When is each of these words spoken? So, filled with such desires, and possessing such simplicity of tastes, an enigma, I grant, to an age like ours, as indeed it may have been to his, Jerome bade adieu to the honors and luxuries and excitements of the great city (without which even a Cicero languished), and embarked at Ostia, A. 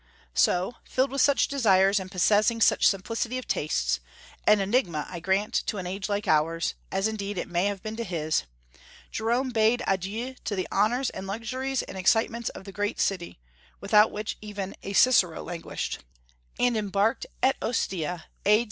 So, 0.33 0.77
filled 0.83 1.11
with 1.11 1.21
such 1.21 1.47
desires, 1.47 1.99
and 1.99 2.09
possessing 2.11 2.59
such 2.59 2.87
simplicity 2.87 3.37
of 3.37 3.47
tastes, 3.47 3.99
an 4.47 4.59
enigma, 4.59 5.05
I 5.07 5.19
grant, 5.19 5.53
to 5.67 5.77
an 5.77 5.85
age 5.85 6.09
like 6.09 6.27
ours, 6.27 6.73
as 6.91 7.07
indeed 7.07 7.37
it 7.37 7.47
may 7.47 7.65
have 7.65 7.83
been 7.83 7.95
to 7.97 8.03
his, 8.03 8.45
Jerome 9.11 9.51
bade 9.51 9.83
adieu 9.85 10.33
to 10.45 10.55
the 10.55 10.67
honors 10.71 11.11
and 11.11 11.27
luxuries 11.27 11.83
and 11.83 11.99
excitements 11.99 12.49
of 12.49 12.63
the 12.63 12.71
great 12.71 12.99
city 12.99 13.39
(without 13.79 14.09
which 14.11 14.39
even 14.41 14.75
a 14.81 14.93
Cicero 14.93 15.43
languished), 15.43 15.99
and 16.59 16.75
embarked 16.75 17.27
at 17.43 17.55
Ostia, 17.61 18.25
A. 18.43 18.59